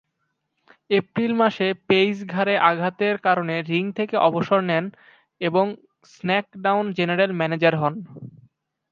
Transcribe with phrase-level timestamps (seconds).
[0.89, 4.85] April মাসে Paige ঘাড়ে আঘাতের কারণে রিং থেকে অবসর নেন
[5.41, 5.65] এবং
[6.13, 7.93] স্ম্যাকডাউন জেনারেল ম্যানেজার হন।